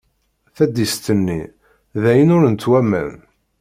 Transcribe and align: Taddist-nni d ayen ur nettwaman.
Taddist-nni 0.55 1.41
d 2.01 2.03
ayen 2.11 2.33
ur 2.35 2.43
nettwaman. 2.47 3.11